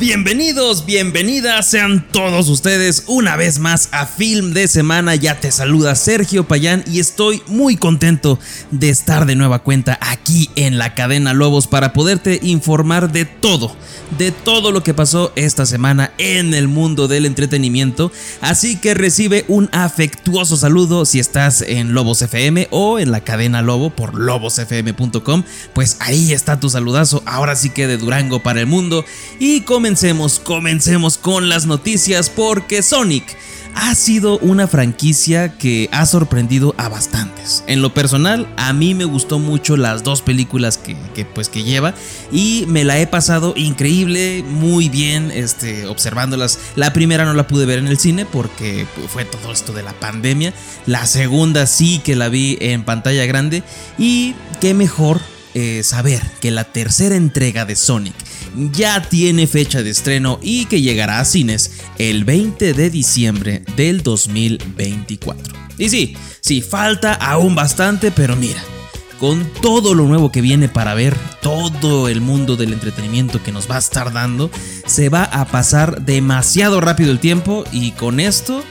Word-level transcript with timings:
Bienvenidos, 0.00 0.86
bienvenidas 0.86 1.66
sean 1.66 2.06
todos 2.10 2.48
ustedes 2.48 3.04
una 3.06 3.36
vez 3.36 3.58
más 3.58 3.90
a 3.92 4.06
Film 4.06 4.54
de 4.54 4.66
Semana. 4.66 5.14
Ya 5.14 5.38
te 5.38 5.52
saluda 5.52 5.94
Sergio 5.94 6.48
Payán 6.48 6.82
y 6.90 7.00
estoy 7.00 7.42
muy 7.48 7.76
contento 7.76 8.38
de 8.70 8.88
estar 8.88 9.26
de 9.26 9.36
nueva 9.36 9.58
cuenta 9.58 9.98
aquí 10.00 10.48
en 10.56 10.78
la 10.78 10.94
cadena 10.94 11.34
Lobos 11.34 11.66
para 11.66 11.92
poderte 11.92 12.40
informar 12.42 13.12
de 13.12 13.26
todo, 13.26 13.76
de 14.16 14.32
todo 14.32 14.72
lo 14.72 14.82
que 14.82 14.94
pasó 14.94 15.34
esta 15.36 15.66
semana 15.66 16.14
en 16.16 16.54
el 16.54 16.66
mundo 16.66 17.06
del 17.06 17.26
entretenimiento. 17.26 18.10
Así 18.40 18.76
que 18.76 18.94
recibe 18.94 19.44
un 19.48 19.68
afectuoso 19.70 20.56
saludo 20.56 21.04
si 21.04 21.20
estás 21.20 21.60
en 21.60 21.92
Lobos 21.92 22.22
FM 22.22 22.68
o 22.70 22.98
en 22.98 23.10
la 23.10 23.20
cadena 23.20 23.60
Lobo 23.60 23.90
por 23.90 24.14
lobosfm.com. 24.14 25.42
Pues 25.74 25.98
ahí 26.00 26.32
está 26.32 26.58
tu 26.58 26.70
saludazo, 26.70 27.22
ahora 27.26 27.54
sí 27.54 27.68
que 27.68 27.86
de 27.86 27.98
Durango 27.98 28.42
para 28.42 28.60
el 28.60 28.66
mundo. 28.66 29.04
Y 29.38 29.60
comencemos, 29.90 30.38
comencemos 30.38 31.18
con 31.18 31.48
las 31.48 31.66
noticias 31.66 32.30
porque 32.30 32.80
Sonic 32.80 33.36
ha 33.74 33.92
sido 33.96 34.38
una 34.38 34.68
franquicia 34.68 35.58
que 35.58 35.88
ha 35.90 36.06
sorprendido 36.06 36.76
a 36.78 36.88
bastantes. 36.88 37.64
En 37.66 37.82
lo 37.82 37.92
personal, 37.92 38.46
a 38.56 38.72
mí 38.72 38.94
me 38.94 39.04
gustó 39.04 39.40
mucho 39.40 39.76
las 39.76 40.04
dos 40.04 40.22
películas 40.22 40.78
que, 40.78 40.94
pues, 41.24 41.48
que 41.48 41.64
lleva 41.64 41.92
y 42.30 42.66
me 42.68 42.84
la 42.84 43.00
he 43.00 43.08
pasado 43.08 43.52
increíble, 43.56 44.44
muy 44.46 44.88
bien, 44.88 45.32
este, 45.32 45.88
observándolas. 45.88 46.60
La 46.76 46.92
primera 46.92 47.24
no 47.24 47.34
la 47.34 47.48
pude 47.48 47.66
ver 47.66 47.80
en 47.80 47.88
el 47.88 47.98
cine 47.98 48.26
porque 48.26 48.86
fue 49.08 49.24
todo 49.24 49.50
esto 49.50 49.72
de 49.72 49.82
la 49.82 49.92
pandemia. 49.94 50.54
La 50.86 51.04
segunda 51.04 51.66
sí 51.66 52.00
que 52.04 52.14
la 52.14 52.28
vi 52.28 52.58
en 52.60 52.84
pantalla 52.84 53.26
grande 53.26 53.64
y 53.98 54.36
qué 54.60 54.72
mejor 54.72 55.20
eh, 55.54 55.82
saber 55.82 56.22
que 56.40 56.52
la 56.52 56.62
tercera 56.62 57.16
entrega 57.16 57.64
de 57.64 57.74
Sonic 57.74 58.14
ya 58.72 59.02
tiene 59.02 59.46
fecha 59.46 59.82
de 59.82 59.90
estreno 59.90 60.38
y 60.42 60.66
que 60.66 60.80
llegará 60.80 61.20
a 61.20 61.24
cines 61.24 61.72
el 61.98 62.24
20 62.24 62.74
de 62.74 62.90
diciembre 62.90 63.62
del 63.76 64.02
2024. 64.02 65.54
Y 65.78 65.88
sí, 65.88 66.16
sí, 66.40 66.60
falta 66.62 67.14
aún 67.14 67.54
bastante, 67.54 68.10
pero 68.10 68.36
mira, 68.36 68.62
con 69.18 69.44
todo 69.60 69.94
lo 69.94 70.06
nuevo 70.06 70.32
que 70.32 70.40
viene 70.40 70.68
para 70.68 70.94
ver, 70.94 71.16
todo 71.42 72.08
el 72.08 72.20
mundo 72.20 72.56
del 72.56 72.72
entretenimiento 72.72 73.42
que 73.42 73.52
nos 73.52 73.70
va 73.70 73.76
a 73.76 73.80
estar 73.80 74.12
dando, 74.12 74.50
se 74.86 75.08
va 75.08 75.24
a 75.24 75.46
pasar 75.46 76.02
demasiado 76.04 76.80
rápido 76.80 77.12
el 77.12 77.18
tiempo 77.18 77.64
y 77.72 77.92
con 77.92 78.20
esto 78.20 78.64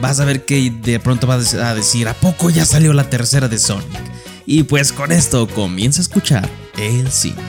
vas 0.00 0.20
a 0.20 0.24
ver 0.24 0.44
que 0.44 0.70
de 0.70 1.00
pronto 1.00 1.26
vas 1.26 1.54
a 1.54 1.74
decir, 1.74 2.08
¿a 2.08 2.14
poco 2.14 2.50
ya 2.50 2.64
salió 2.64 2.92
la 2.92 3.10
tercera 3.10 3.48
de 3.48 3.58
Sonic? 3.58 4.00
Y 4.46 4.62
pues 4.64 4.92
con 4.92 5.12
esto 5.12 5.46
comienza 5.48 6.00
a 6.00 6.02
escuchar 6.02 6.48
el 6.76 7.10
cine. 7.10 7.42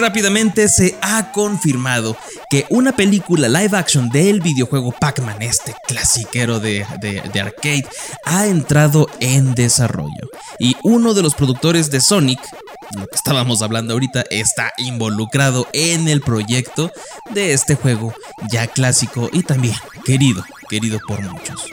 Rápidamente 0.00 0.68
se 0.68 0.96
ha 1.02 1.30
confirmado 1.30 2.16
que 2.48 2.66
una 2.70 2.96
película 2.96 3.48
live 3.48 3.76
action 3.76 4.08
del 4.08 4.40
videojuego 4.40 4.92
Pac-Man, 4.92 5.42
este 5.42 5.74
clasiquero 5.86 6.58
de, 6.58 6.84
de, 7.00 7.40
arcade, 7.40 7.86
ha 8.24 8.46
entrado 8.46 9.08
en 9.20 9.54
desarrollo. 9.54 10.28
Y 10.58 10.76
uno 10.82 11.14
de 11.14 11.22
los 11.22 11.34
productores 11.34 11.90
de 11.90 12.00
Sonic, 12.00 12.40
lo 12.96 13.06
que 13.06 13.14
estábamos 13.14 13.62
hablando 13.62 13.92
ahorita, 13.92 14.24
está 14.30 14.72
involucrado 14.78 15.68
en 15.72 16.08
el 16.08 16.22
proyecto 16.22 16.90
de 17.30 17.52
este 17.52 17.76
juego 17.76 18.14
ya 18.50 18.66
clásico 18.66 19.28
y 19.32 19.42
también 19.42 19.76
querido, 20.04 20.44
querido 20.68 20.98
por 21.06 21.20
muchos. 21.22 21.66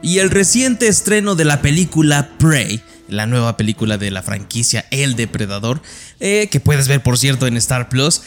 Y 0.00 0.20
el 0.20 0.30
reciente 0.30 0.86
estreno 0.86 1.34
de 1.34 1.44
la 1.44 1.60
película 1.60 2.30
Prey 2.38 2.82
la 3.08 3.26
nueva 3.26 3.56
película 3.56 3.98
de 3.98 4.10
la 4.10 4.22
franquicia 4.22 4.86
El 4.90 5.16
Depredador, 5.16 5.82
eh, 6.20 6.48
que 6.50 6.60
puedes 6.60 6.88
ver 6.88 7.02
por 7.02 7.18
cierto 7.18 7.46
en 7.46 7.56
Star 7.56 7.88
Plus, 7.88 8.22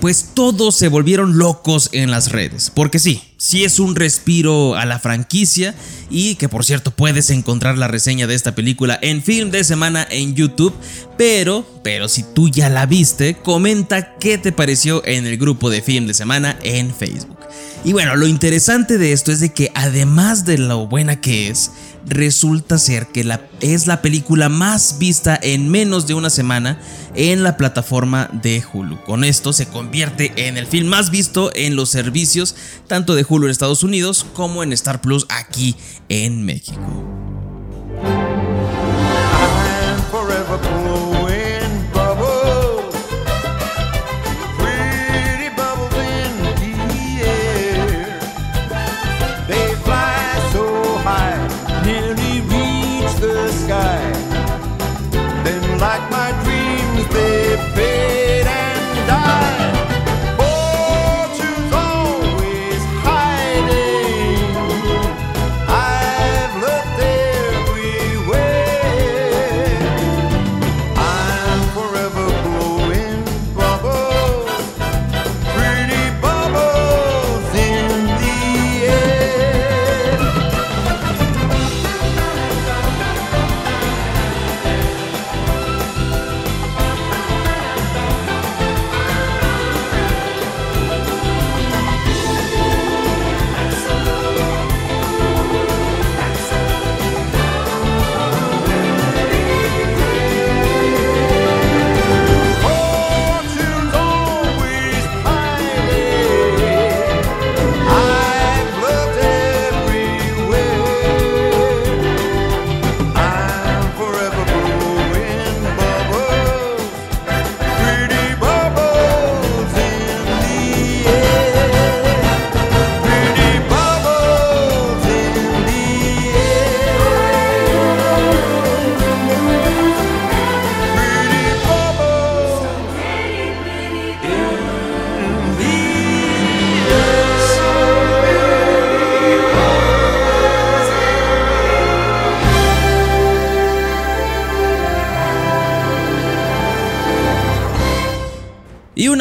pues 0.00 0.30
todos 0.34 0.76
se 0.76 0.88
volvieron 0.88 1.38
locos 1.38 1.88
en 1.92 2.10
las 2.10 2.30
redes. 2.30 2.70
Porque 2.74 2.98
sí, 2.98 3.22
sí 3.38 3.64
es 3.64 3.78
un 3.78 3.96
respiro 3.96 4.74
a 4.76 4.84
la 4.84 4.98
franquicia 4.98 5.74
y 6.10 6.34
que 6.36 6.48
por 6.48 6.64
cierto 6.64 6.90
puedes 6.90 7.30
encontrar 7.30 7.78
la 7.78 7.88
reseña 7.88 8.26
de 8.26 8.34
esta 8.34 8.54
película 8.54 8.98
en 9.02 9.22
film 9.22 9.50
de 9.50 9.64
semana 9.64 10.06
en 10.10 10.34
YouTube. 10.34 10.74
Pero, 11.16 11.66
pero 11.82 12.08
si 12.08 12.22
tú 12.22 12.48
ya 12.48 12.68
la 12.68 12.86
viste, 12.86 13.36
comenta 13.36 14.16
qué 14.18 14.38
te 14.38 14.52
pareció 14.52 15.04
en 15.06 15.26
el 15.26 15.38
grupo 15.38 15.70
de 15.70 15.82
film 15.82 16.06
de 16.06 16.14
semana 16.14 16.58
en 16.62 16.94
Facebook. 16.94 17.36
Y 17.84 17.92
bueno, 17.92 18.16
lo 18.16 18.26
interesante 18.26 18.98
de 18.98 19.12
esto 19.12 19.32
es 19.32 19.40
de 19.40 19.52
que 19.52 19.70
además 19.74 20.44
de 20.44 20.58
lo 20.58 20.86
buena 20.86 21.20
que 21.20 21.48
es, 21.48 21.70
resulta 22.06 22.78
ser 22.78 23.08
que 23.08 23.24
es 23.60 23.86
la 23.86 24.02
película 24.02 24.48
más 24.48 24.98
vista 24.98 25.38
en 25.42 25.68
menos 25.68 26.06
de 26.06 26.14
una 26.14 26.30
semana 26.30 26.80
en 27.14 27.42
la 27.42 27.56
plataforma 27.56 28.28
de 28.32 28.62
Hulu. 28.72 29.02
Con 29.04 29.24
esto 29.24 29.52
se 29.52 29.66
convierte 29.66 30.32
en 30.36 30.56
el 30.56 30.66
film 30.66 30.88
más 30.88 31.10
visto 31.10 31.50
en 31.54 31.76
los 31.76 31.90
servicios 31.90 32.54
tanto 32.86 33.14
de 33.14 33.26
Hulu 33.28 33.46
en 33.46 33.50
Estados 33.50 33.82
Unidos 33.82 34.26
como 34.34 34.62
en 34.62 34.72
Star 34.72 35.00
Plus 35.00 35.26
aquí 35.28 35.76
en 36.08 36.44
México. 36.44 37.15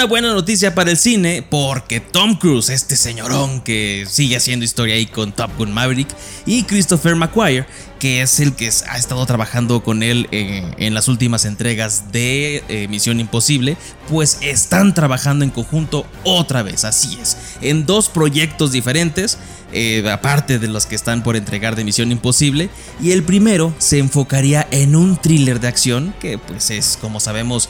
Buena 0.06 0.34
noticia 0.34 0.76
para 0.76 0.92
el 0.92 0.98
cine, 0.98 1.46
porque 1.50 2.00
Tom 2.00 2.36
Cruise, 2.36 2.70
este 2.70 2.96
señorón 2.96 3.62
que 3.62 4.06
sigue 4.08 4.36
haciendo 4.36 4.64
historia 4.64 4.96
ahí 4.96 5.06
con 5.06 5.32
Top 5.32 5.52
Gun 5.58 5.74
Maverick, 5.74 6.08
y 6.46 6.64
Christopher 6.64 7.16
McQuire, 7.16 7.66
que 8.00 8.22
es 8.22 8.40
el 8.40 8.54
que 8.54 8.70
ha 8.88 8.98
estado 8.98 9.26
trabajando 9.26 9.84
con 9.84 10.04
él 10.04 10.28
eh, 10.32 10.72
en 10.78 10.94
las 10.94 11.08
últimas 11.08 11.46
entregas 11.46 12.12
de 12.12 12.64
eh, 12.70 12.88
Misión 12.88 13.20
Imposible, 13.20 13.78
pues 14.10 14.38
están 14.42 14.94
trabajando 14.94 15.44
en 15.44 15.52
conjunto 15.52 16.06
otra 16.24 16.62
vez, 16.62 16.84
así 16.86 17.18
es, 17.22 17.38
en 17.62 17.86
dos 17.86 18.10
proyectos 18.10 18.72
diferentes, 18.72 19.38
eh, 19.74 20.08
aparte 20.10 20.60
de 20.60 20.68
los 20.68 20.86
que 20.86 20.96
están 20.96 21.24
por 21.24 21.36
entregar 21.36 21.76
de 21.76 21.84
Misión 21.84 22.12
Imposible, 22.12 22.70
y 23.02 23.12
el 23.12 23.24
primero 23.24 23.74
se 23.80 24.00
enfocaría 24.00 24.68
en 24.72 24.96
un 24.96 25.18
thriller 25.18 25.60
de 25.60 25.68
acción, 25.68 26.14
que 26.20 26.38
pues 26.38 26.70
es, 26.70 26.98
como 27.02 27.20
sabemos, 27.20 27.70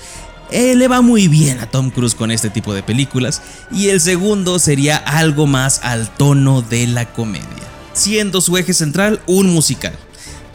eh, 0.51 0.75
le 0.75 0.87
va 0.87 1.01
muy 1.01 1.27
bien 1.27 1.59
a 1.59 1.69
Tom 1.69 1.89
Cruise 1.89 2.15
con 2.15 2.31
este 2.31 2.49
tipo 2.49 2.73
de 2.73 2.83
películas, 2.83 3.41
y 3.71 3.89
el 3.89 4.01
segundo 4.01 4.59
sería 4.59 4.97
algo 4.97 5.47
más 5.47 5.81
al 5.83 6.09
tono 6.09 6.61
de 6.61 6.87
la 6.87 7.11
comedia, 7.13 7.45
siendo 7.93 8.41
su 8.41 8.57
eje 8.57 8.73
central 8.73 9.21
un 9.27 9.53
musical. 9.53 9.93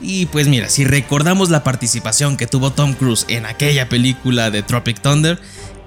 Y 0.01 0.27
pues 0.27 0.49
mira, 0.49 0.69
si 0.69 0.85
recordamos 0.85 1.51
la 1.51 1.63
participación 1.63 2.37
que 2.37 2.47
tuvo 2.47 2.73
Tom 2.73 2.95
Cruise 2.95 3.27
en 3.29 3.45
aquella 3.45 3.89
película 3.89 4.51
de 4.51 4.63
Tropic 4.63 5.01
Thunder, 5.01 5.39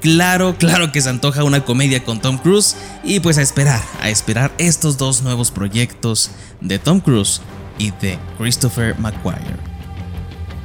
claro, 0.01 0.55
claro 0.57 0.91
que 0.91 1.01
se 1.01 1.09
antoja 1.09 1.43
una 1.43 1.65
comedia 1.65 2.03
con 2.03 2.21
Tom 2.21 2.37
Cruise 2.37 2.75
y 3.03 3.21
pues 3.21 3.37
a 3.37 3.41
esperar, 3.41 3.81
a 4.01 4.09
esperar 4.09 4.51
estos 4.59 4.97
dos 4.97 5.23
nuevos 5.23 5.49
proyectos 5.49 6.29
de 6.61 6.77
Tom 6.77 6.99
Cruise 6.99 7.41
y 7.79 7.91
de 8.01 8.19
Christopher 8.37 8.99
McQuire. 8.99 9.62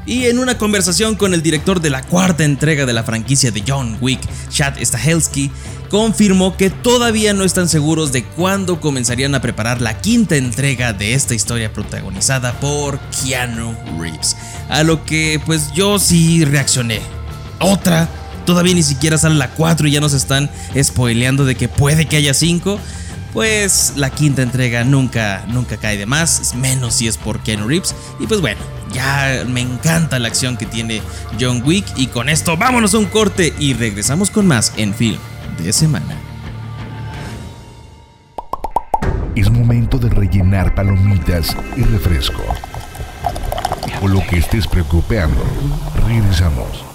Y 0.09 0.25
en 0.25 0.39
una 0.39 0.57
conversación 0.57 1.17
con 1.17 1.35
el 1.35 1.43
director 1.43 1.83
de 1.83 1.91
la 1.91 2.01
cuarta 2.01 2.43
entrega 2.43 2.87
de 2.87 2.95
la 2.95 3.05
franquicia 3.05 3.51
de 3.51 3.63
John 3.69 3.99
Wick, 4.01 4.19
Chad 4.49 4.83
Stahelski, 4.83 5.51
confirmó 5.91 6.57
que 6.57 6.71
todavía 6.71 7.35
no 7.35 7.45
están 7.45 7.69
seguros 7.69 8.11
de 8.11 8.25
cuándo 8.25 8.81
comenzarían 8.81 9.35
a 9.35 9.43
preparar 9.43 9.83
la 9.83 10.01
quinta 10.01 10.37
entrega 10.37 10.95
de 10.95 11.13
esta 11.13 11.35
historia 11.35 11.75
protagonizada 11.75 12.59
por 12.59 12.99
Keanu 13.11 13.77
Reeves. 14.01 14.35
A 14.71 14.83
lo 14.83 15.05
que 15.05 15.43
pues 15.45 15.73
yo 15.75 15.99
sí 15.99 16.43
reaccioné. 16.47 17.03
¿Otra? 17.61 18.09
Todavía 18.47 18.73
ni 18.73 18.83
siquiera 18.83 19.19
sale 19.19 19.35
la 19.35 19.51
4 19.51 19.89
y 19.89 19.91
ya 19.91 20.01
nos 20.01 20.15
están 20.15 20.49
spoileando 20.83 21.45
de 21.45 21.55
que 21.55 21.69
puede 21.69 22.07
que 22.07 22.17
haya 22.17 22.33
5 22.33 22.81
pues 23.33 23.95
la 23.97 24.11
quinta 24.11 24.43
entrega 24.43 24.85
nunca, 24.85 25.45
nunca 25.49 25.77
cae 25.77 25.97
de 25.97 26.07
más, 26.07 26.55
menos 26.55 26.95
si 26.95 27.09
es 27.09 27.17
por 27.17 27.41
Keanu 27.41 27.69
Reeves. 27.69 27.95
Y 28.19 28.27
pues 28.27 28.41
bueno, 28.41 28.61
ya 28.93 29.45
me 29.47 29.61
encanta 29.61 30.19
la 30.19 30.29
acción 30.29 30.57
que 30.57 30.67
tiene 30.67 31.03
John 31.39 31.63
Wick. 31.65 31.87
Y 31.97 32.07
con 32.09 32.29
esto 32.29 32.57
vámonos 32.57 32.95
a 32.95 32.99
un 32.99 33.07
corte 33.07 33.53
y 33.59 33.75
regresamos 33.75 34.31
con 34.31 34.47
más 34.47 34.73
en 34.77 34.95
film 34.95 35.19
de 35.63 35.73
semana. 35.73 36.17
Es 39.35 39.51
momento 39.51 39.99
de 39.99 40.09
rellenar 40.09 40.75
palomitas 40.75 41.57
y 41.77 41.83
refresco. 41.83 42.43
O 44.03 44.09
lo 44.09 44.21
que 44.27 44.39
estés 44.39 44.67
preocupando, 44.67 45.45
regresamos. 46.07 46.88